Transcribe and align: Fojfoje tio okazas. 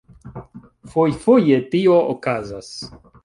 Fojfoje 0.93 1.61
tio 1.75 1.99
okazas. 2.17 2.73